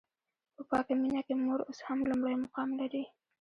په 0.55 0.61
پاکه 0.69 0.93
مینه 1.01 1.21
کې 1.27 1.33
مور 1.43 1.59
اوس 1.65 1.79
هم 1.87 1.99
لومړی 2.09 2.35
مقام 2.43 2.69
لري. 2.79 3.03